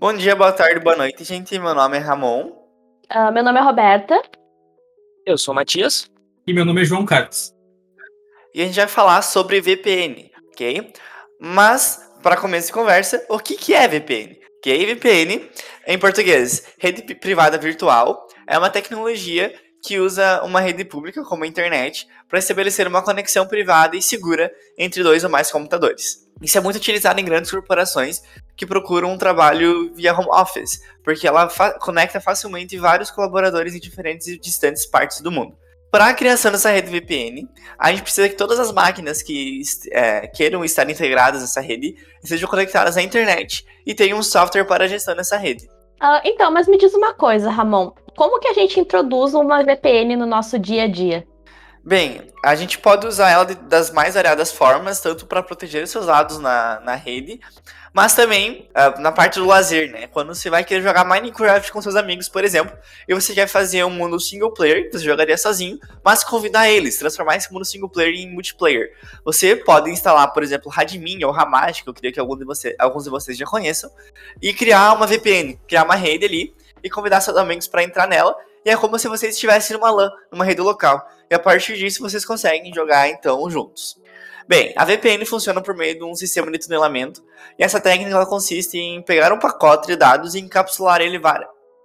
Bom 0.00 0.14
dia, 0.14 0.34
boa 0.34 0.50
tarde, 0.50 0.80
boa 0.80 0.96
noite, 0.96 1.24
gente. 1.24 1.58
Meu 1.58 1.74
nome 1.74 1.98
é 1.98 2.00
Ramon. 2.00 2.52
Uh, 3.14 3.30
meu 3.34 3.44
nome 3.44 3.58
é 3.58 3.62
Roberta. 3.62 4.18
Eu 5.26 5.36
sou 5.36 5.52
Matias. 5.52 6.10
E 6.46 6.54
meu 6.54 6.64
nome 6.64 6.80
é 6.80 6.84
João 6.86 7.04
Carlos. 7.04 7.54
E 8.54 8.62
a 8.62 8.64
gente 8.64 8.76
vai 8.76 8.88
falar 8.88 9.20
sobre 9.20 9.60
VPN, 9.60 10.30
ok? 10.54 10.90
Mas, 11.38 12.00
para 12.22 12.38
começo 12.38 12.68
de 12.68 12.72
conversa, 12.72 13.22
o 13.28 13.38
que, 13.38 13.58
que 13.58 13.74
é 13.74 13.86
VPN? 13.86 14.40
Ok, 14.56 14.86
VPN, 14.86 15.50
em 15.86 15.98
português, 15.98 16.66
rede 16.78 17.02
privada 17.16 17.58
virtual, 17.58 18.26
é 18.46 18.56
uma 18.56 18.70
tecnologia 18.70 19.52
que 19.82 19.98
usa 19.98 20.42
uma 20.42 20.60
rede 20.60 20.84
pública, 20.84 21.22
como 21.24 21.44
a 21.44 21.46
internet, 21.46 22.06
para 22.28 22.38
estabelecer 22.38 22.86
uma 22.86 23.02
conexão 23.02 23.46
privada 23.46 23.96
e 23.96 24.02
segura 24.02 24.52
entre 24.76 25.02
dois 25.02 25.24
ou 25.24 25.30
mais 25.30 25.50
computadores. 25.50 26.28
Isso 26.42 26.56
é 26.56 26.60
muito 26.60 26.76
utilizado 26.76 27.20
em 27.20 27.24
grandes 27.24 27.50
corporações 27.50 28.22
que 28.56 28.66
procuram 28.66 29.12
um 29.12 29.18
trabalho 29.18 29.92
via 29.94 30.14
home 30.14 30.28
office, 30.30 30.80
porque 31.04 31.26
ela 31.26 31.48
fa 31.48 31.72
conecta 31.78 32.20
facilmente 32.20 32.78
vários 32.78 33.10
colaboradores 33.10 33.74
em 33.74 33.80
diferentes 33.80 34.26
e 34.26 34.38
distantes 34.38 34.86
partes 34.86 35.20
do 35.20 35.30
mundo. 35.30 35.56
Para 35.90 36.06
a 36.06 36.14
criação 36.14 36.52
dessa 36.52 36.70
rede 36.70 36.88
VPN, 36.88 37.48
a 37.76 37.90
gente 37.90 38.02
precisa 38.02 38.28
que 38.28 38.36
todas 38.36 38.60
as 38.60 38.70
máquinas 38.70 39.22
que 39.22 39.60
é, 39.90 40.28
queiram 40.28 40.64
estar 40.64 40.88
integradas 40.88 41.40
nessa 41.40 41.60
rede 41.60 41.96
sejam 42.22 42.48
conectadas 42.48 42.96
à 42.96 43.02
internet 43.02 43.66
e 43.84 43.92
tenham 43.92 44.18
um 44.18 44.22
software 44.22 44.64
para 44.64 44.84
a 44.84 44.88
gestão 44.88 45.16
dessa 45.16 45.36
rede. 45.36 45.66
Uh, 46.00 46.20
então, 46.24 46.50
mas 46.50 46.68
me 46.68 46.78
diz 46.78 46.94
uma 46.94 47.12
coisa, 47.12 47.50
Ramon. 47.50 47.92
Como 48.20 48.38
que 48.38 48.48
a 48.48 48.52
gente 48.52 48.78
introduz 48.78 49.32
uma 49.32 49.64
VPN 49.64 50.14
no 50.14 50.26
nosso 50.26 50.58
dia 50.58 50.82
a 50.82 50.86
dia? 50.86 51.26
Bem, 51.82 52.30
a 52.44 52.54
gente 52.54 52.78
pode 52.78 53.06
usar 53.06 53.30
ela 53.30 53.46
das 53.46 53.90
mais 53.90 54.14
variadas 54.14 54.52
formas, 54.52 55.00
tanto 55.00 55.24
para 55.24 55.42
proteger 55.42 55.88
seus 55.88 56.04
dados 56.04 56.38
na, 56.38 56.80
na 56.80 56.94
rede, 56.96 57.40
mas 57.94 58.14
também 58.14 58.68
uh, 58.76 59.00
na 59.00 59.10
parte 59.10 59.38
do 59.38 59.46
lazer, 59.46 59.90
né? 59.90 60.06
Quando 60.06 60.34
você 60.34 60.50
vai 60.50 60.62
querer 60.62 60.82
jogar 60.82 61.02
Minecraft 61.02 61.72
com 61.72 61.80
seus 61.80 61.96
amigos, 61.96 62.28
por 62.28 62.44
exemplo, 62.44 62.76
e 63.08 63.14
você 63.14 63.32
quer 63.32 63.46
fazer 63.46 63.84
um 63.84 63.90
mundo 63.90 64.20
single 64.20 64.52
player, 64.52 64.90
que 64.90 64.98
você 64.98 65.04
jogaria 65.06 65.38
sozinho, 65.38 65.78
mas 66.04 66.22
convidar 66.22 66.68
eles, 66.68 66.98
transformar 66.98 67.36
esse 67.36 67.50
mundo 67.50 67.64
single 67.64 67.88
player 67.88 68.14
em 68.14 68.30
multiplayer. 68.30 68.92
Você 69.24 69.56
pode 69.56 69.90
instalar, 69.90 70.30
por 70.34 70.42
exemplo, 70.42 70.70
Radmin 70.70 71.24
ou 71.24 71.34
Hamash, 71.34 71.80
que 71.80 71.88
eu 71.88 71.94
queria 71.94 72.12
que 72.12 72.20
algum 72.20 72.36
de 72.36 72.44
você, 72.44 72.76
alguns 72.78 73.04
de 73.04 73.08
vocês 73.08 73.38
já 73.38 73.46
conheçam, 73.46 73.90
e 74.42 74.52
criar 74.52 74.92
uma 74.92 75.06
VPN, 75.06 75.58
criar 75.66 75.84
uma 75.84 75.94
rede 75.94 76.26
ali 76.26 76.59
e 76.82 76.90
convidar 76.90 77.20
seus 77.20 77.36
amigos 77.36 77.66
para 77.66 77.82
entrar 77.82 78.06
nela 78.06 78.36
e 78.64 78.70
é 78.70 78.76
como 78.76 78.98
se 78.98 79.08
vocês 79.08 79.34
estivessem 79.34 79.76
numa 79.76 79.90
LAN, 79.90 80.10
numa 80.30 80.44
rede 80.44 80.60
local. 80.60 81.06
E 81.30 81.34
a 81.34 81.38
partir 81.38 81.76
disso 81.76 82.02
vocês 82.02 82.24
conseguem 82.24 82.72
jogar 82.74 83.08
então 83.08 83.48
juntos. 83.50 83.98
Bem, 84.46 84.74
a 84.76 84.84
VPN 84.84 85.24
funciona 85.24 85.62
por 85.62 85.74
meio 85.74 85.96
de 85.96 86.04
um 86.04 86.14
sistema 86.14 86.50
de 86.50 86.58
tunelamento, 86.58 87.22
e 87.58 87.62
essa 87.62 87.80
técnica 87.80 88.26
consiste 88.26 88.76
em 88.76 89.00
pegar 89.00 89.32
um 89.32 89.38
pacote 89.38 89.86
de 89.86 89.94
dados 89.94 90.34
e 90.34 90.40
encapsular 90.40 91.00
ele, 91.00 91.20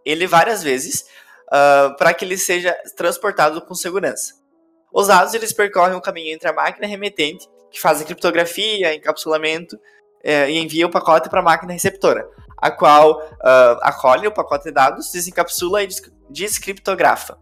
ele 0.04 0.26
várias 0.26 0.64
vezes 0.64 1.06
uh, 1.48 1.96
para 1.96 2.12
que 2.14 2.26
ele 2.26 2.38
seja 2.38 2.76
transportado 2.96 3.62
com 3.62 3.76
segurança. 3.76 4.34
Os 4.92 5.08
dados 5.08 5.34
eles 5.36 5.54
percorrem 5.54 5.96
o 5.96 6.02
caminho 6.02 6.34
entre 6.34 6.50
a 6.50 6.54
máquina 6.54 6.88
remetente, 6.88 7.48
que 7.70 7.80
faz 7.80 8.02
a 8.02 8.04
criptografia, 8.04 8.96
encapsulamento, 8.96 9.76
uh, 9.76 10.50
e 10.50 10.58
envia 10.58 10.88
o 10.88 10.92
pacote 10.92 11.30
para 11.30 11.42
a 11.42 11.44
máquina 11.44 11.72
receptora, 11.72 12.28
a 12.58 12.72
qual 12.72 13.20
uh, 13.20 13.80
acolhe 13.82 14.28
o 14.28 14.32
pacote 14.32 14.66
de 14.66 14.72
dados, 14.72 15.12
desencapsula 15.12 15.84
e 15.84 15.88
descriptografa? 16.30 17.38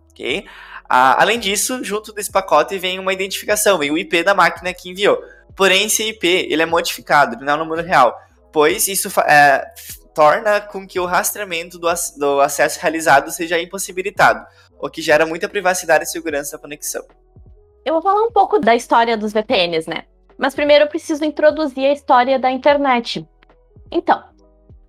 Ah, 0.89 1.21
além 1.21 1.39
disso, 1.39 1.83
junto 1.83 2.13
desse 2.13 2.31
pacote 2.31 2.77
vem 2.77 2.99
uma 2.99 3.13
identificação, 3.13 3.77
vem 3.77 3.91
o 3.91 3.97
IP 3.97 4.23
da 4.23 4.33
máquina 4.33 4.73
que 4.73 4.89
enviou. 4.89 5.19
Porém, 5.55 5.85
esse 5.85 6.03
IP 6.09 6.27
ele 6.27 6.61
é 6.61 6.65
modificado, 6.65 7.35
ele 7.35 7.45
não 7.45 7.53
é 7.53 7.55
o 7.55 7.59
número 7.59 7.81
real, 7.81 8.15
pois 8.51 8.87
isso 8.87 9.09
é, 9.21 9.65
torna 10.13 10.61
com 10.61 10.85
que 10.85 10.99
o 10.99 11.05
rastreamento 11.05 11.79
do, 11.79 11.87
do 12.17 12.41
acesso 12.41 12.79
realizado 12.79 13.31
seja 13.31 13.59
impossibilitado, 13.59 14.45
o 14.79 14.89
que 14.89 15.01
gera 15.01 15.25
muita 15.25 15.49
privacidade 15.49 16.03
e 16.03 16.07
segurança 16.07 16.57
na 16.57 16.61
conexão. 16.61 17.03
Eu 17.85 17.93
vou 17.93 18.01
falar 18.01 18.23
um 18.23 18.31
pouco 18.31 18.59
da 18.59 18.75
história 18.75 19.17
dos 19.17 19.33
VPNs, 19.33 19.89
né? 19.89 20.05
Mas 20.37 20.55
primeiro 20.55 20.85
eu 20.85 20.89
preciso 20.89 21.23
introduzir 21.25 21.85
a 21.85 21.93
história 21.93 22.39
da 22.39 22.49
internet. 22.49 23.27
Então, 23.91 24.23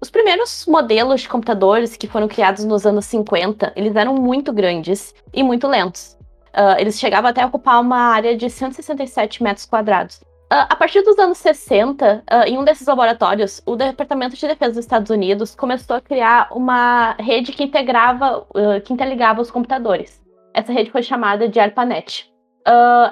os 0.05 0.11
primeiros 0.11 0.67
modelos 0.67 1.23
de 1.23 1.29
computadores 1.31 1.97
que 1.97 2.07
foram 2.07 2.29
criados 2.29 2.63
nos 2.63 2.85
anos 2.85 3.07
50, 3.07 3.73
eles 3.75 3.97
eram 3.97 4.15
muito 4.15 4.53
grandes 4.53 5.15
e 5.33 5.43
muito 5.43 5.67
lentos. 5.67 6.19
Uh, 6.49 6.79
eles 6.79 7.01
chegavam 7.01 7.31
até 7.31 7.41
a 7.41 7.47
ocupar 7.47 7.81
uma 7.81 7.97
área 7.97 8.37
de 8.37 8.51
167 8.51 9.43
metros 9.43 9.65
quadrados. 9.65 10.17
Uh, 10.53 10.69
a 10.69 10.77
partir 10.77 11.01
dos 11.01 11.19
anos 11.19 11.39
60, 11.39 12.23
uh, 12.31 12.47
em 12.47 12.59
um 12.59 12.65
desses 12.65 12.87
laboratórios, 12.87 13.63
o 13.65 13.77
Departamento 13.77 14.37
de 14.37 14.47
Defesa 14.47 14.73
dos 14.73 14.85
Estados 14.85 15.09
Unidos 15.09 15.55
começou 15.55 15.97
a 15.97 16.03
criar 16.03 16.49
uma 16.53 17.13
rede 17.13 17.51
que 17.53 17.65
integrava, 17.65 18.47
que 18.85 18.93
interligava 18.93 19.41
os 19.41 19.51
computadores. 19.51 20.23
Essa 20.53 20.71
rede 20.71 20.91
foi 20.91 21.03
chamada 21.03 21.49
de 21.49 21.59
ARPANET. 21.59 22.31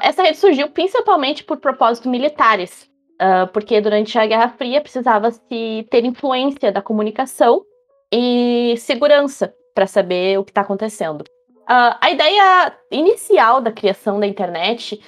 essa 0.02 0.22
rede 0.22 0.36
surgiu 0.36 0.68
principalmente 0.68 1.42
por 1.42 1.56
propósitos 1.56 2.10
militares, 2.10 2.91
Uh, 3.22 3.46
porque 3.52 3.80
durante 3.80 4.18
a 4.18 4.26
Guerra 4.26 4.48
Fria 4.48 4.80
precisava-se 4.80 5.86
ter 5.88 6.04
influência 6.04 6.72
da 6.72 6.82
comunicação 6.82 7.62
e 8.12 8.74
segurança 8.78 9.54
para 9.72 9.86
saber 9.86 10.40
o 10.40 10.44
que 10.44 10.50
está 10.50 10.62
acontecendo. 10.62 11.20
Uh, 11.20 11.94
a 12.00 12.10
ideia 12.10 12.76
inicial 12.90 13.60
da 13.60 13.70
criação 13.70 14.18
da 14.18 14.26
internet 14.26 15.00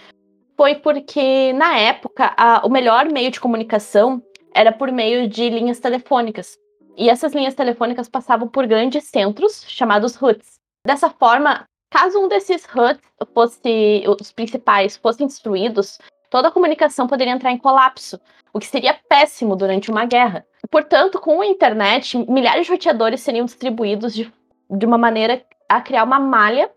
foi 0.56 0.76
porque, 0.76 1.52
na 1.54 1.76
época, 1.76 2.32
a, 2.36 2.64
o 2.64 2.70
melhor 2.70 3.06
meio 3.06 3.32
de 3.32 3.40
comunicação 3.40 4.22
era 4.54 4.70
por 4.70 4.92
meio 4.92 5.28
de 5.28 5.50
linhas 5.50 5.80
telefônicas. 5.80 6.56
E 6.96 7.10
essas 7.10 7.32
linhas 7.32 7.54
telefônicas 7.54 8.08
passavam 8.08 8.46
por 8.46 8.64
grandes 8.68 9.04
centros, 9.08 9.64
chamados 9.66 10.14
HUDs. 10.14 10.60
Dessa 10.86 11.10
forma, 11.10 11.64
caso 11.90 12.20
um 12.20 12.28
desses 12.28 12.64
HUDs 12.64 13.02
fosse, 13.34 14.04
os 14.20 14.30
principais, 14.30 14.96
fossem 14.96 15.26
destruídos, 15.26 15.98
toda 16.34 16.48
a 16.48 16.50
comunicação 16.50 17.06
poderia 17.06 17.32
entrar 17.32 17.52
em 17.52 17.56
colapso, 17.56 18.20
o 18.52 18.58
que 18.58 18.66
seria 18.66 18.98
péssimo 19.08 19.54
durante 19.54 19.88
uma 19.88 20.04
guerra. 20.04 20.44
Portanto, 20.68 21.20
com 21.20 21.40
a 21.40 21.46
internet, 21.46 22.18
milhares 22.28 22.66
de 22.66 22.72
roteadores 22.72 23.20
seriam 23.20 23.46
distribuídos 23.46 24.12
de, 24.12 24.32
de 24.68 24.84
uma 24.84 24.98
maneira 24.98 25.44
a 25.68 25.80
criar 25.80 26.02
uma 26.02 26.18
malha 26.18 26.68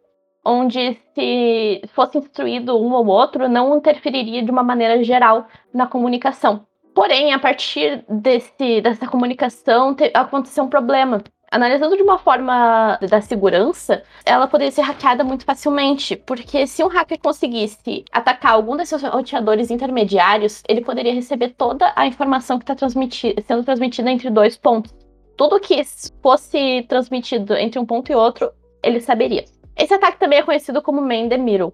onde, 0.46 1.00
se 1.16 1.82
fosse 1.88 2.20
instruído 2.20 2.78
um 2.78 2.94
ou 2.94 3.08
outro, 3.08 3.50
não 3.50 3.76
interferiria 3.76 4.44
de 4.44 4.52
uma 4.52 4.62
maneira 4.62 5.04
geral 5.04 5.48
na 5.74 5.88
comunicação. 5.88 6.68
Porém, 6.94 7.34
a 7.34 7.40
partir 7.40 8.06
desse, 8.08 8.80
dessa 8.80 9.08
comunicação, 9.08 9.96
te, 9.96 10.12
aconteceu 10.14 10.66
um 10.66 10.70
problema. 10.70 11.24
Analisando 11.50 11.96
de 11.96 12.04
uma 12.04 12.18
forma 12.18 13.00
da 13.10 13.22
segurança, 13.22 14.04
ela 14.26 14.48
poderia 14.48 14.72
ser 14.72 14.82
hackeada 14.82 15.24
muito 15.24 15.46
facilmente, 15.46 16.16
porque 16.16 16.68
se 16.68 16.84
um 16.84 16.88
hacker 16.88 17.18
conseguisse 17.20 18.04
atacar 18.12 18.52
algum 18.52 18.76
desses 18.76 19.02
roteadores 19.02 19.72
intermediários, 19.72 20.62
ele 20.68 20.82
poderia 20.82 21.14
receber 21.14 21.54
toda 21.58 21.94
a 21.96 22.06
informação 22.06 22.58
que 22.58 22.64
está 22.64 22.76
transmiti 22.76 23.34
sendo 23.48 23.64
transmitida 23.64 24.12
entre 24.12 24.30
dois 24.30 24.58
pontos. 24.58 24.94
Tudo 25.38 25.60
que 25.60 25.82
fosse 26.22 26.84
transmitido 26.90 27.54
entre 27.54 27.80
um 27.80 27.86
ponto 27.86 28.12
e 28.12 28.16
outro, 28.16 28.52
ele 28.84 29.00
saberia. 29.00 29.46
Esse 29.78 29.94
ataque 29.94 30.20
também 30.20 30.40
é 30.40 30.44
conhecido 30.44 30.82
como 30.82 31.00
Man 31.00 31.30
the 31.30 31.38
Middle. 31.38 31.74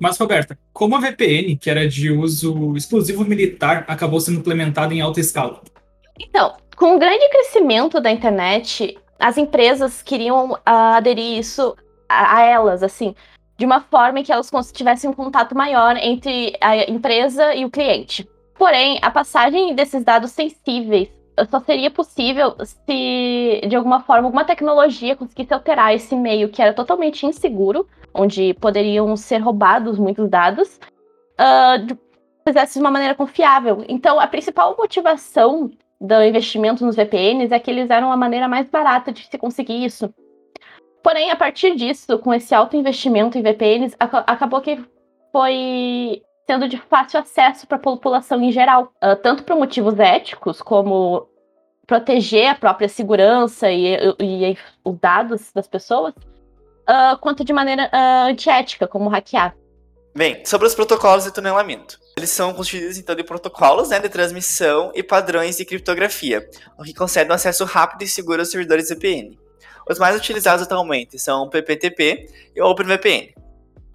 Mas, 0.00 0.16
Roberta, 0.16 0.58
como 0.72 0.96
a 0.96 1.00
VPN, 1.00 1.58
que 1.58 1.68
era 1.68 1.86
de 1.86 2.10
uso 2.10 2.74
exclusivo 2.74 3.22
militar, 3.26 3.84
acabou 3.86 4.18
sendo 4.18 4.38
implementada 4.38 4.94
em 4.94 5.02
alta 5.02 5.20
escala? 5.20 5.60
Então, 6.20 6.54
com 6.76 6.96
o 6.96 6.98
grande 6.98 7.26
crescimento 7.30 7.98
da 7.98 8.10
internet, 8.10 8.98
as 9.18 9.38
empresas 9.38 10.02
queriam 10.02 10.52
uh, 10.52 10.60
aderir 10.64 11.38
isso 11.38 11.74
a, 12.08 12.36
a, 12.36 12.42
elas, 12.42 12.82
assim, 12.82 13.14
de 13.56 13.64
uma 13.64 13.80
forma 13.80 14.22
que 14.22 14.30
elas 14.30 14.50
tivessem 14.72 15.08
um 15.08 15.14
contato 15.14 15.56
maior 15.56 15.96
entre 15.96 16.54
a 16.60 16.90
empresa 16.90 17.54
e 17.54 17.64
o 17.64 17.70
cliente. 17.70 18.28
Porém, 18.58 18.98
a 19.00 19.10
passagem 19.10 19.74
desses 19.74 20.04
dados 20.04 20.32
sensíveis 20.32 21.08
só 21.50 21.58
seria 21.60 21.90
possível 21.90 22.54
se, 22.60 23.62
de 23.66 23.74
alguma 23.74 24.00
forma, 24.00 24.26
alguma 24.26 24.44
tecnologia 24.44 25.16
conseguisse 25.16 25.54
alterar 25.54 25.94
esse 25.94 26.14
meio 26.14 26.50
que 26.50 26.60
era 26.60 26.74
totalmente 26.74 27.24
inseguro, 27.24 27.86
onde 28.12 28.52
poderiam 28.54 29.16
ser 29.16 29.38
roubados 29.38 29.98
muitos 29.98 30.28
dados, 30.28 30.78
uh, 31.40 31.78
de, 31.86 31.98
fizesse 32.46 32.74
de 32.74 32.80
uma 32.80 32.90
maneira 32.90 33.14
confiável. 33.14 33.84
Então, 33.88 34.20
a 34.20 34.26
principal 34.26 34.76
motivação 34.76 35.70
do 36.00 36.22
investimento 36.22 36.84
nos 36.84 36.96
VPNs 36.96 37.52
é 37.52 37.58
que 37.58 37.70
eles 37.70 37.90
eram 37.90 38.10
a 38.10 38.16
maneira 38.16 38.48
mais 38.48 38.68
barata 38.68 39.12
de 39.12 39.26
se 39.26 39.36
conseguir 39.36 39.84
isso. 39.84 40.12
Porém, 41.02 41.30
a 41.30 41.36
partir 41.36 41.76
disso, 41.76 42.18
com 42.18 42.32
esse 42.32 42.54
alto 42.54 42.76
investimento 42.76 43.36
em 43.36 43.42
VPNs, 43.42 43.94
ac 43.98 44.24
acabou 44.26 44.60
que 44.60 44.82
foi 45.30 46.22
sendo 46.46 46.68
de 46.68 46.78
fácil 46.78 47.20
acesso 47.20 47.66
para 47.66 47.76
a 47.76 47.80
população 47.80 48.42
em 48.42 48.50
geral, 48.50 48.92
uh, 48.96 49.14
tanto 49.22 49.44
por 49.44 49.56
motivos 49.56 49.98
éticos, 49.98 50.60
como 50.60 51.28
proteger 51.86 52.48
a 52.48 52.54
própria 52.54 52.88
segurança 52.88 53.70
e, 53.70 53.94
e, 54.18 54.52
e 54.52 54.58
os 54.84 54.98
dados 54.98 55.52
das 55.52 55.68
pessoas, 55.68 56.14
uh, 56.14 57.16
quanto 57.20 57.44
de 57.44 57.52
maneira 57.52 57.90
uh, 57.92 58.30
antiética, 58.30 58.88
como 58.88 59.08
hackear. 59.08 59.54
Bem, 60.16 60.44
sobre 60.44 60.66
os 60.66 60.74
protocolos 60.74 61.24
de 61.24 61.32
tunelamento. 61.32 61.99
Eles 62.20 62.28
são 62.28 62.52
constituídos 62.52 62.98
então 62.98 63.16
de 63.16 63.24
protocolos 63.24 63.88
né, 63.88 63.98
de 63.98 64.10
transmissão 64.10 64.92
e 64.94 65.02
padrões 65.02 65.56
de 65.56 65.64
criptografia, 65.64 66.46
o 66.78 66.84
que 66.84 66.92
concede 66.92 67.30
um 67.30 67.32
acesso 67.32 67.64
rápido 67.64 68.02
e 68.02 68.06
seguro 68.06 68.40
aos 68.42 68.50
servidores 68.50 68.90
VPN. 68.90 69.38
Os 69.88 69.98
mais 69.98 70.14
utilizados 70.14 70.62
atualmente 70.62 71.18
são 71.18 71.44
o 71.44 71.48
PPTP 71.48 72.26
e 72.54 72.60
o 72.60 72.66
OpenVPN. 72.66 73.32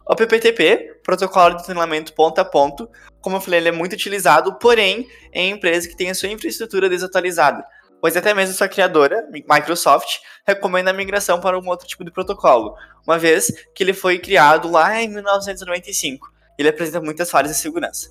O 0.10 0.16
PPTP, 0.16 1.02
protocolo 1.04 1.58
de 1.58 1.66
tunelamento 1.66 2.14
ponto 2.14 2.40
a 2.40 2.46
ponto, 2.46 2.90
como 3.22 3.36
eu 3.36 3.42
falei, 3.42 3.60
ele 3.60 3.70
é 3.70 3.72
muito 3.72 3.94
utilizado, 3.94 4.58
porém, 4.58 5.08
em 5.32 5.52
empresas 5.52 5.86
que 5.86 5.96
têm 5.96 6.10
a 6.10 6.16
sua 6.16 6.30
infraestrutura 6.30 6.90
desatualizada, 6.90 7.64
pois 8.02 8.18
até 8.18 8.34
mesmo 8.34 8.56
sua 8.56 8.68
criadora, 8.68 9.30
Microsoft, 9.32 10.18
recomenda 10.48 10.90
a 10.90 10.94
migração 10.94 11.40
para 11.40 11.60
um 11.60 11.68
outro 11.68 11.88
tipo 11.88 12.04
de 12.04 12.10
protocolo, 12.10 12.76
uma 13.06 13.20
vez 13.20 13.52
que 13.76 13.84
ele 13.84 13.94
foi 13.94 14.18
criado 14.18 14.68
lá 14.72 15.00
em 15.00 15.10
1995. 15.10 16.34
Ele 16.58 16.70
apresenta 16.70 17.02
muitas 17.02 17.30
falhas 17.30 17.52
de 17.52 17.58
segurança. 17.58 18.10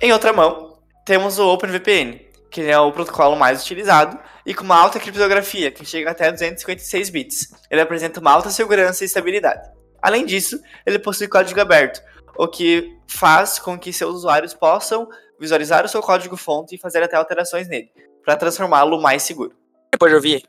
Em 0.00 0.12
outra 0.12 0.32
mão, 0.32 0.78
temos 1.04 1.38
o 1.38 1.48
OpenVPN, 1.48 2.20
que 2.50 2.62
é 2.62 2.78
o 2.78 2.92
protocolo 2.92 3.36
mais 3.36 3.62
utilizado 3.62 4.18
e 4.44 4.54
com 4.54 4.64
uma 4.64 4.76
alta 4.76 4.98
criptografia, 5.00 5.70
que 5.70 5.84
chega 5.84 6.10
até 6.10 6.30
256 6.30 7.10
bits. 7.10 7.48
Ele 7.70 7.80
apresenta 7.80 8.20
uma 8.20 8.30
alta 8.30 8.50
segurança 8.50 9.04
e 9.04 9.06
estabilidade. 9.06 9.68
Além 10.00 10.24
disso, 10.24 10.60
ele 10.86 10.98
possui 10.98 11.28
código 11.28 11.60
aberto, 11.60 12.00
o 12.36 12.46
que 12.46 12.96
faz 13.08 13.58
com 13.58 13.78
que 13.78 13.92
seus 13.92 14.14
usuários 14.14 14.54
possam 14.54 15.08
visualizar 15.40 15.84
o 15.84 15.88
seu 15.88 16.00
código-fonte 16.00 16.74
e 16.74 16.78
fazer 16.78 17.02
até 17.02 17.16
alterações 17.16 17.68
nele, 17.68 17.90
para 18.24 18.36
transformá-lo 18.36 19.00
mais 19.00 19.22
seguro. 19.22 19.56
Depois 19.92 20.10
de 20.10 20.16
ouvir 20.16 20.42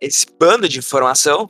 esse 0.00 0.26
bando 0.38 0.68
de 0.68 0.78
informação, 0.78 1.48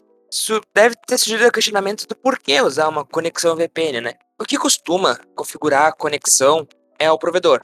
deve 0.74 0.94
ter 1.06 1.18
surgido 1.18 1.46
o 1.46 1.52
questionamento 1.52 2.06
do 2.06 2.16
porquê 2.16 2.60
usar 2.60 2.88
uma 2.88 3.04
conexão 3.04 3.56
VPN, 3.56 4.00
né? 4.00 4.14
O 4.42 4.44
que 4.44 4.58
costuma 4.58 5.20
configurar 5.36 5.86
a 5.86 5.92
conexão 5.92 6.66
é 6.98 7.08
o 7.08 7.16
provedor. 7.16 7.62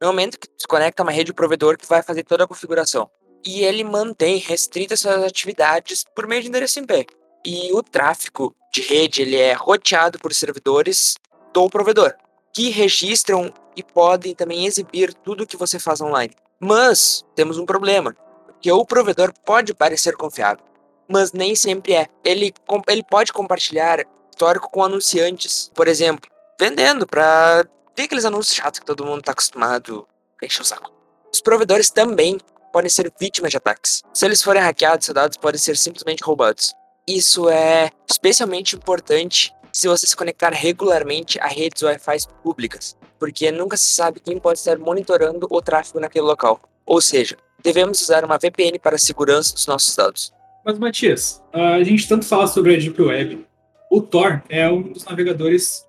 No 0.00 0.06
momento 0.06 0.38
que 0.38 0.46
se 0.56 0.64
conecta 0.64 1.02
a 1.02 1.04
uma 1.04 1.10
rede, 1.10 1.32
o 1.32 1.34
provedor 1.34 1.76
que 1.76 1.88
vai 1.88 2.04
fazer 2.04 2.22
toda 2.22 2.44
a 2.44 2.46
configuração. 2.46 3.10
E 3.44 3.64
ele 3.64 3.82
mantém 3.82 4.36
restritas 4.36 5.00
suas 5.00 5.24
atividades 5.24 6.04
por 6.14 6.28
meio 6.28 6.40
de 6.40 6.46
endereço 6.46 6.78
IP. 6.78 7.08
E 7.44 7.72
o 7.72 7.82
tráfego 7.82 8.54
de 8.72 8.80
rede 8.80 9.22
ele 9.22 9.34
é 9.34 9.54
roteado 9.54 10.16
por 10.20 10.32
servidores 10.32 11.16
do 11.52 11.68
provedor, 11.68 12.14
que 12.52 12.70
registram 12.70 13.52
e 13.74 13.82
podem 13.82 14.36
também 14.36 14.66
exibir 14.66 15.12
tudo 15.14 15.48
que 15.48 15.56
você 15.56 15.80
faz 15.80 16.00
online. 16.00 16.32
Mas 16.60 17.24
temos 17.34 17.58
um 17.58 17.66
problema, 17.66 18.14
que 18.60 18.70
o 18.70 18.86
provedor 18.86 19.32
pode 19.44 19.74
parecer 19.74 20.16
confiável, 20.16 20.64
mas 21.08 21.32
nem 21.32 21.56
sempre 21.56 21.94
é. 21.94 22.06
Ele, 22.24 22.54
ele 22.88 23.02
pode 23.02 23.32
compartilhar 23.32 23.98
histórico 24.34 24.68
com 24.68 24.82
anunciantes, 24.82 25.70
por 25.72 25.86
exemplo, 25.86 26.28
vendendo 26.58 27.06
para 27.06 27.64
ver 27.96 28.02
aqueles 28.02 28.24
anúncios 28.24 28.56
chatos 28.56 28.80
que 28.80 28.86
todo 28.86 29.06
mundo 29.06 29.20
está 29.20 29.30
acostumado 29.30 30.06
a 30.42 30.44
encher 30.44 30.62
o 30.62 30.64
saco. 30.64 30.92
Os 31.32 31.40
provedores 31.40 31.88
também 31.90 32.38
podem 32.72 32.90
ser 32.90 33.12
vítimas 33.18 33.52
de 33.52 33.56
ataques. 33.56 34.02
Se 34.12 34.26
eles 34.26 34.42
forem 34.42 34.60
hackeados, 34.60 35.06
seus 35.06 35.14
dados 35.14 35.36
podem 35.36 35.60
ser 35.60 35.76
simplesmente 35.76 36.24
roubados. 36.24 36.74
Isso 37.06 37.48
é 37.48 37.90
especialmente 38.10 38.74
importante 38.74 39.54
se 39.72 39.86
você 39.86 40.06
se 40.06 40.16
conectar 40.16 40.50
regularmente 40.50 41.38
a 41.38 41.46
redes 41.46 41.82
Wi-Fi 41.82 42.28
públicas, 42.42 42.96
porque 43.18 43.52
nunca 43.52 43.76
se 43.76 43.94
sabe 43.94 44.20
quem 44.20 44.38
pode 44.38 44.58
estar 44.58 44.78
monitorando 44.78 45.46
o 45.48 45.62
tráfego 45.62 46.00
naquele 46.00 46.24
local. 46.24 46.60
Ou 46.84 47.00
seja, 47.00 47.36
devemos 47.62 48.00
usar 48.00 48.24
uma 48.24 48.38
VPN 48.38 48.78
para 48.78 48.96
a 48.96 48.98
segurança 48.98 49.54
dos 49.54 49.66
nossos 49.66 49.94
dados. 49.94 50.32
Mas, 50.64 50.78
Matias, 50.78 51.42
a 51.52 51.82
gente 51.82 52.08
tanto 52.08 52.24
fala 52.24 52.46
sobre 52.46 52.74
a 52.74 52.78
Deep 52.78 53.00
Web. 53.00 53.46
O 53.94 54.02
Tor 54.02 54.42
é 54.48 54.68
um 54.68 54.82
dos 54.82 55.04
navegadores 55.04 55.86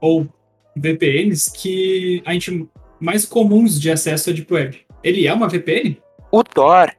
ou 0.00 0.26
VPNs 0.76 1.48
que 1.52 2.20
a 2.26 2.32
gente 2.32 2.68
mais 2.98 3.24
comuns 3.24 3.80
de 3.80 3.92
acesso 3.92 4.30
à 4.30 4.32
Deep 4.32 4.52
Web. 4.52 4.84
Ele 5.04 5.24
é 5.24 5.32
uma 5.32 5.48
VPN? 5.48 6.02
O 6.32 6.42
Tor, 6.42 6.92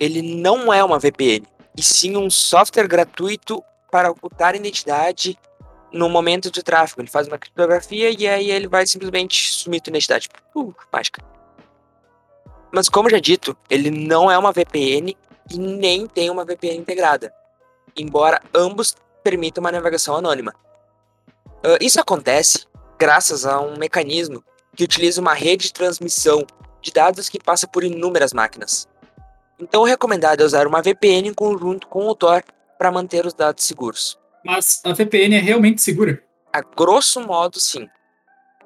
ele 0.00 0.20
não 0.20 0.74
é 0.74 0.82
uma 0.82 0.98
VPN 0.98 1.46
e 1.78 1.80
sim 1.80 2.16
um 2.16 2.28
software 2.28 2.88
gratuito 2.88 3.62
para 3.88 4.10
ocultar 4.10 4.56
identidade 4.56 5.38
no 5.92 6.08
momento 6.08 6.50
de 6.50 6.60
tráfego. 6.60 7.02
Ele 7.02 7.08
faz 7.08 7.28
uma 7.28 7.38
criptografia 7.38 8.10
e 8.10 8.26
aí 8.26 8.50
ele 8.50 8.66
vai 8.66 8.88
simplesmente 8.88 9.48
sumir 9.52 9.80
tua 9.80 9.92
identidade. 9.92 10.28
Uh, 10.56 10.74
mágica. 10.92 11.22
Mas 12.72 12.88
como 12.88 13.08
já 13.08 13.20
dito, 13.20 13.56
ele 13.70 13.92
não 13.92 14.28
é 14.28 14.36
uma 14.36 14.50
VPN 14.50 15.16
e 15.52 15.56
nem 15.56 16.04
tem 16.08 16.30
uma 16.30 16.44
VPN 16.44 16.78
integrada, 16.78 17.32
embora 17.96 18.42
ambos 18.52 18.96
permitam 19.24 19.62
uma 19.62 19.72
navegação 19.72 20.14
anônima. 20.14 20.54
Uh, 21.64 21.78
isso 21.80 21.98
acontece 21.98 22.66
graças 22.98 23.46
a 23.46 23.60
um 23.60 23.76
mecanismo 23.78 24.44
que 24.76 24.84
utiliza 24.84 25.20
uma 25.20 25.34
rede 25.34 25.66
de 25.66 25.72
transmissão 25.72 26.46
de 26.82 26.92
dados 26.92 27.28
que 27.28 27.42
passa 27.42 27.66
por 27.66 27.82
inúmeras 27.82 28.32
máquinas. 28.32 28.86
Então, 29.58 29.82
o 29.82 29.84
recomendado 29.84 30.42
é 30.42 30.44
usar 30.44 30.66
uma 30.66 30.82
VPN 30.82 31.28
em 31.28 31.34
conjunto 31.34 31.86
com 31.86 32.06
o 32.06 32.14
Tor 32.14 32.44
para 32.78 32.90
manter 32.90 33.24
os 33.24 33.32
dados 33.32 33.64
seguros. 33.64 34.18
Mas 34.44 34.82
a 34.84 34.92
VPN 34.92 35.36
é 35.36 35.40
realmente 35.40 35.80
segura? 35.80 36.22
A 36.52 36.60
grosso 36.60 37.20
modo, 37.20 37.58
sim. 37.58 37.88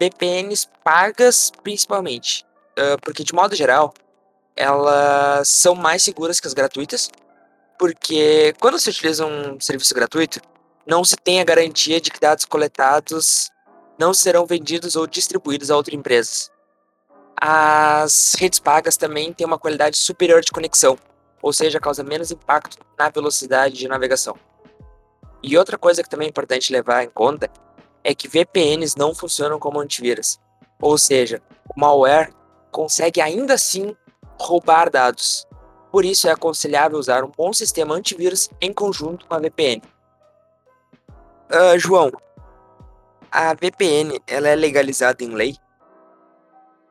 VPNs 0.01 0.67
pagas, 0.83 1.53
principalmente. 1.63 2.45
Uh, 2.79 2.99
porque, 3.03 3.23
de 3.23 3.35
modo 3.35 3.55
geral, 3.55 3.95
elas 4.57 5.49
são 5.49 5.75
mais 5.75 6.03
seguras 6.03 6.41
que 6.41 6.49
as 6.49 6.55
gratuitas. 6.55 7.11
Porque 7.79 8.55
quando 8.61 8.79
se 8.79 8.91
utiliza 8.91 9.25
um 9.25 9.61
serviço 9.61 9.95
gratuito, 9.95 10.41
não 10.87 11.05
se 11.05 11.17
tem 11.17 11.41
a 11.41 11.45
garantia 11.45 12.01
de 12.01 12.11
que 12.11 12.19
dados 12.19 12.45
coletados 12.45 13.51
não 13.99 14.15
serão 14.15 14.47
vendidos 14.47 14.97
ou 14.97 15.07
distribuídos 15.07 15.71
a 15.71 15.77
outras 15.77 15.95
empresas. 15.95 16.51
As 17.41 18.35
redes 18.39 18.59
pagas 18.59 18.97
também 18.97 19.33
têm 19.33 19.47
uma 19.47 19.59
qualidade 19.59 19.97
superior 19.97 20.41
de 20.41 20.51
conexão, 20.51 20.99
ou 21.41 21.53
seja, 21.53 21.79
causa 21.79 22.03
menos 22.03 22.31
impacto 22.31 22.79
na 22.99 23.09
velocidade 23.11 23.77
de 23.77 23.87
navegação. 23.87 24.37
E 25.43 25.57
outra 25.57 25.79
coisa 25.79 26.03
que 26.03 26.11
também 26.11 26.27
é 26.27 26.31
importante 26.31 26.73
levar 26.73 27.05
em 27.05 27.11
conta 27.11 27.49
é 28.03 28.15
que 28.15 28.27
VPNs 28.27 28.97
não 28.97 29.15
funcionam 29.15 29.59
como 29.59 29.79
antivírus, 29.79 30.39
ou 30.81 30.99
seja, 30.99 31.41
o 31.75 31.79
malware 31.79 32.33
consegue 32.73 33.21
ainda 33.21 33.55
assim 33.55 33.95
roubar 34.41 34.91
dados. 34.91 35.47
Por 35.91 36.05
isso 36.05 36.29
é 36.29 36.33
aconselhável 36.33 36.99
usar 36.99 37.25
um 37.25 37.33
bom 37.37 37.53
sistema 37.53 37.95
antivírus 37.95 38.51
em 38.61 38.73
conjunto 38.73 39.27
com 39.27 39.35
a 39.35 39.39
VPN. 39.39 39.83
Uh, 41.51 41.73
ah, 41.75 41.79
João, 41.79 42.13
a 43.31 43.55
VPN 43.55 44.21
ela 44.27 44.49
é 44.49 44.55
legalizada 44.55 45.25
em 45.25 45.31
lei? 45.31 45.57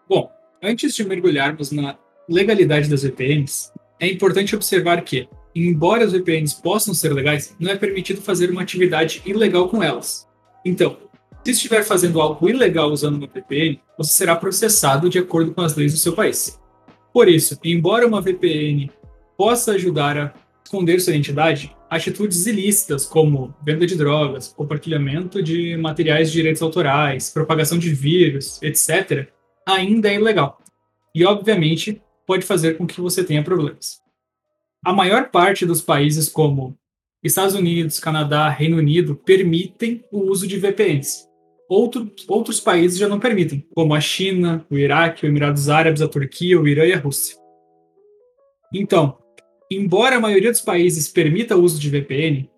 Bom, 0.10 0.32
Antes 0.62 0.96
de 0.96 1.04
mergulharmos 1.04 1.72
na 1.72 1.96
legalidade 2.28 2.90
das 2.90 3.04
VPNs, 3.04 3.72
é 4.00 4.08
importante 4.08 4.56
observar 4.56 5.04
que, 5.04 5.30
embora 5.54 6.04
as 6.04 6.14
VPNs 6.14 6.60
possam 6.62 6.96
ser 6.96 7.14
legais, 7.14 7.56
não 7.60 7.72
é 7.72 7.76
permitido 7.76 8.22
fazer 8.22 8.50
uma 8.50 8.64
atividade 8.64 9.22
ilegal 9.24 9.70
com 9.70 9.84
elas. 9.84 10.28
Então, 10.66 10.98
se 11.44 11.52
estiver 11.52 11.84
fazendo 11.84 12.20
algo 12.20 12.50
ilegal 12.50 12.90
usando 12.90 13.18
uma 13.18 13.28
VPN, 13.28 13.80
você 13.96 14.12
será 14.14 14.36
processado 14.36 15.10
de 15.10 15.20
acordo 15.20 15.54
com 15.54 15.62
as 15.62 15.76
leis 15.76 15.94
do 15.94 16.00
seu 16.00 16.14
país. 16.14 16.60
Por 17.14 17.30
isso, 17.30 17.58
embora 17.64 18.08
uma 18.08 18.20
VPN 18.20 18.90
possa 19.38 19.74
ajudar 19.74 20.18
a 20.18 20.34
esconder 20.64 21.00
sua 21.00 21.14
identidade, 21.14 21.74
atitudes 21.90 22.46
ilícitas 22.46 23.06
como 23.06 23.56
venda 23.64 23.86
de 23.86 23.96
drogas, 23.96 24.50
compartilhamento 24.50 25.42
de 25.42 25.78
materiais 25.78 26.30
de 26.30 26.38
direitos 26.38 26.62
autorais, 26.62 27.30
propagação 27.30 27.78
de 27.78 27.94
vírus, 27.94 28.62
etc., 28.62 29.30
ainda 29.66 30.10
é 30.10 30.16
ilegal. 30.16 30.62
E, 31.16 31.26
obviamente, 31.26 32.02
pode 32.26 32.46
fazer 32.46 32.78
com 32.78 32.86
que 32.86 33.00
você 33.00 33.24
tenha 33.24 33.44
problemas. 33.44 34.02
A 34.86 34.92
maior 34.92 35.30
parte 35.30 35.66
dos 35.66 35.82
países, 35.82 36.28
como 36.30 36.78
Estados 37.24 37.56
Unidos, 37.56 38.00
Canadá, 38.00 38.50
Reino 38.50 38.78
Unido, 38.78 39.16
permitem 39.16 40.04
o 40.12 40.30
uso 40.30 40.48
de 40.48 40.58
VPNs. 40.58 41.28
Outro, 41.70 42.10
outros 42.28 42.60
países 42.60 42.98
já 42.98 43.08
não 43.08 43.20
permitem, 43.20 43.66
como 43.74 43.94
a 43.94 44.00
China, 44.00 44.66
o 44.70 44.78
Iraque, 44.78 45.26
os 45.26 45.30
Emirados 45.30 45.70
Árabes, 45.70 46.02
a 46.02 46.08
Turquia, 46.08 46.60
o 46.60 46.68
Irã 46.68 46.86
e 46.86 46.94
a 46.94 47.00
Rússia. 47.00 47.38
Então, 48.74 49.18
embora 49.70 50.18
a 50.18 50.20
maioria 50.20 50.52
dos 50.52 50.62
países 50.62 51.08
permita 51.08 51.56
o 51.56 51.62
uso 51.62 51.80
de 51.80 51.90
VPN, 51.90 52.50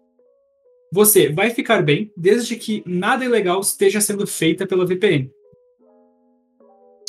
você 0.92 1.30
vai 1.30 1.52
ficar 1.52 1.82
bem 1.82 2.12
desde 2.18 2.56
que 2.56 2.84
nada 2.86 3.24
ilegal 3.24 3.60
esteja 3.60 4.02
sendo 4.02 4.26
feita 4.26 4.66
pela 4.66 4.86
VPN 4.86 5.30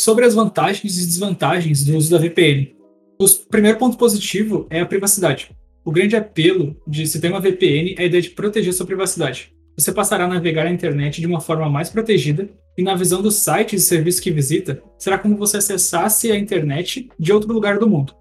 sobre 0.00 0.24
as 0.24 0.34
vantagens 0.34 0.96
e 0.96 1.06
desvantagens 1.06 1.84
do 1.84 1.94
uso 1.94 2.10
da 2.10 2.16
VPN. 2.16 2.74
O 3.20 3.26
primeiro 3.50 3.76
ponto 3.76 3.98
positivo 3.98 4.66
é 4.70 4.80
a 4.80 4.86
privacidade. 4.86 5.50
O 5.84 5.92
grande 5.92 6.16
apelo 6.16 6.74
de 6.86 7.06
se 7.06 7.20
ter 7.20 7.28
uma 7.28 7.40
VPN 7.40 7.94
é 7.98 8.02
a 8.02 8.06
ideia 8.06 8.22
de 8.22 8.30
proteger 8.30 8.72
sua 8.72 8.86
privacidade. 8.86 9.52
Você 9.76 9.92
passará 9.92 10.24
a 10.24 10.28
navegar 10.28 10.66
a 10.66 10.70
internet 10.70 11.20
de 11.20 11.26
uma 11.26 11.38
forma 11.38 11.68
mais 11.68 11.90
protegida 11.90 12.48
e, 12.78 12.82
na 12.82 12.94
visão 12.94 13.20
dos 13.20 13.36
sites 13.36 13.82
e 13.82 13.86
serviços 13.86 14.22
que 14.22 14.30
visita, 14.30 14.82
será 14.98 15.18
como 15.18 15.36
você 15.36 15.58
acessasse 15.58 16.32
a 16.32 16.36
internet 16.36 17.10
de 17.18 17.32
outro 17.32 17.52
lugar 17.52 17.78
do 17.78 17.88
mundo. 17.88 18.14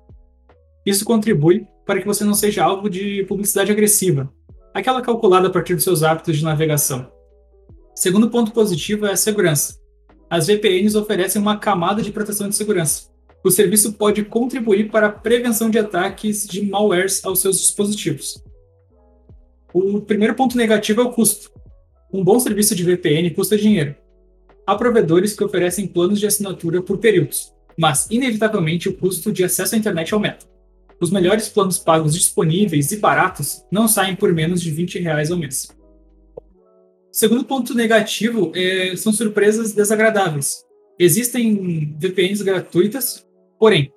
Isso 0.90 1.06
contribui 1.06 1.68
para 1.86 2.02
que 2.02 2.08
você 2.08 2.24
não 2.24 2.34
seja 2.34 2.64
alvo 2.64 2.90
de 2.90 3.24
publicidade 3.26 3.72
agressiva, 3.72 4.28
aquela 4.74 5.04
calculada 5.04 5.46
a 5.46 5.52
partir 5.52 5.76
dos 5.76 5.84
seus 5.84 6.02
hábitos 6.02 6.36
de 6.36 6.44
navegação. 6.44 7.12
Segundo 7.94 8.28
ponto 8.28 8.52
positivo 8.52 9.06
é 9.06 9.12
a 9.12 9.16
segurança. 9.16 9.78
as 10.32 10.48
VPNs 10.48 10.98
oferecem 10.98 11.40
uma 11.40 11.58
camada 11.58 12.02
de 12.02 12.12
proteção 12.12 12.50
de 12.50 12.56
segurança. 12.56 13.04
O 13.44 13.52
serviço 13.52 13.94
pode 13.94 14.24
contribuir 14.24 14.90
para 14.90 15.08
a 15.08 15.12
prevenção 15.12 15.70
de 15.70 15.78
ataques 15.78 16.48
de 16.48 16.66
malwares 16.66 17.24
aos 17.24 17.40
seus 17.40 17.60
dispositivos. 17.60 18.44
O 19.72 20.02
primeiro 20.02 20.34
ponto 20.34 20.58
negativo 20.58 21.02
é 21.02 21.04
o 21.04 21.12
custo. 21.12 21.52
Um 22.12 22.24
bom 22.24 22.40
serviço 22.40 22.74
de 22.74 22.84
VPN 22.84 23.30
custa 23.30 23.56
dinheiro. 23.56 23.96
Há 24.66 24.76
provedores 24.76 25.36
que 25.36 25.44
oferecem 25.44 25.86
planos 25.86 26.20
de 26.20 26.26
assinatura 26.26 26.82
por 26.82 26.98
períodos, 26.98 27.54
mas, 27.78 28.08
inevitavelmente, 28.10 28.90
o 28.90 28.98
custo 28.98 29.32
de 29.32 29.44
acesso 29.44 29.76
à 29.76 29.78
internet 29.78 30.12
aumenta. 30.16 30.49
Os 31.02 31.12
melhores 31.12 31.48
planos 31.48 31.78
pagos 31.78 32.14
disponíveis 32.14 32.92
e 32.92 32.98
baratos 32.98 33.64
não 33.72 33.88
saem 33.88 34.16
por 34.16 34.34
menos 34.34 34.62
de 34.62 34.70
20 34.70 35.00
reais 35.00 35.32
ao 35.32 35.38
mês. 35.38 35.70
Segundo 37.12 37.46
ponto 37.46 37.74
negativo 37.74 38.52
é, 38.54 38.96
são 38.96 39.14
surpresas 39.14 39.74
desagradáveis. 39.74 40.64
Existem 41.00 41.96
VPNs 41.98 42.44
gratuitas, 42.44 43.26
porém, 43.58 43.92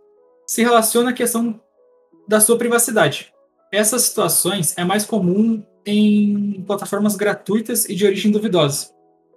se 0.46 0.62
relaciona 0.62 1.10
à 1.10 1.12
questão 1.12 1.60
da 2.28 2.40
sua 2.40 2.56
privacidade. 2.56 3.32
Essas 3.72 4.02
situações 4.02 4.74
é 4.78 4.84
mais 4.84 5.04
comum 5.04 5.62
em 5.84 6.62
plataformas 6.64 7.16
gratuitas 7.16 7.88
e 7.88 7.94
de 7.94 8.06
origem 8.06 8.30
duvidosa. 8.30 8.90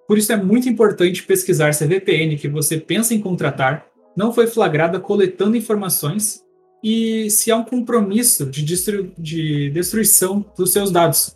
Por 0.07 0.19
isso 0.19 0.31
é 0.31 0.37
muito 0.37 0.69
importante 0.69 1.23
pesquisar 1.23 1.73
se 1.73 1.83
a 1.83 1.87
VPN 1.87 2.37
que 2.37 2.47
você 2.47 2.77
pensa 2.77 3.15
em 3.15 3.19
contratar 3.19 3.87
não 4.15 4.31
foi 4.31 4.45
flagrada 4.45 4.99
coletando 4.99 5.57
informações 5.57 6.44
e 6.87 7.31
se 7.31 7.49
há 7.51 7.57
um 7.57 7.63
compromisso 7.63 8.45
de, 8.45 8.61
destru 8.61 9.11
de 9.17 9.71
destruição 9.71 10.45
dos 10.55 10.71
seus 10.71 10.91
dados. 10.91 11.35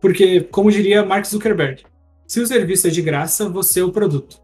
Porque, 0.00 0.40
como 0.40 0.72
diria 0.72 1.04
Mark 1.04 1.24
Zuckerberg, 1.24 1.84
se 2.26 2.40
o 2.40 2.46
serviço 2.46 2.88
é 2.88 2.90
de 2.90 3.00
graça, 3.00 3.48
você 3.48 3.78
é 3.78 3.84
o 3.84 3.92
produto. 3.92 4.42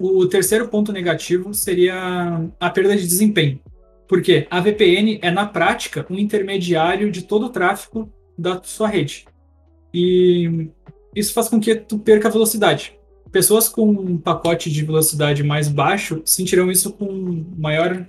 O 0.00 0.26
terceiro 0.26 0.68
ponto 0.68 0.94
negativo 0.94 1.52
seria 1.52 2.48
a 2.58 2.70
perda 2.70 2.96
de 2.96 3.06
desempenho. 3.06 3.60
Porque 4.08 4.46
a 4.50 4.60
VPN 4.60 5.18
é, 5.20 5.30
na 5.30 5.44
prática, 5.44 6.06
um 6.08 6.18
intermediário 6.18 7.12
de 7.12 7.20
todo 7.20 7.46
o 7.46 7.50
tráfego 7.50 8.10
da 8.38 8.62
sua 8.62 8.88
rede. 8.88 9.26
E 9.92 10.70
isso 11.14 11.34
faz 11.34 11.50
com 11.50 11.60
que 11.60 11.74
tu 11.74 11.98
perca 11.98 12.30
velocidade. 12.30 12.98
Pessoas 13.30 13.68
com 13.68 13.90
um 13.90 14.16
pacote 14.16 14.70
de 14.70 14.82
velocidade 14.82 15.42
mais 15.42 15.68
baixo 15.68 16.22
sentirão 16.24 16.70
isso 16.70 16.94
com 16.94 17.44
maior 17.58 18.06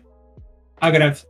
agrave. 0.80 1.24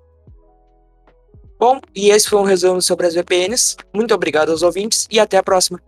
Bom, 1.59 1.81
e 1.95 2.09
esse 2.09 2.29
foi 2.29 2.39
um 2.39 2.43
resumo 2.43 2.81
sobre 2.81 3.07
as 3.07 3.15
VPNs. 3.15 3.77
Muito 3.93 4.13
obrigado 4.13 4.51
aos 4.51 4.61
ouvintes 4.61 5.07
e 5.09 5.19
até 5.19 5.37
a 5.37 5.43
próxima. 5.43 5.81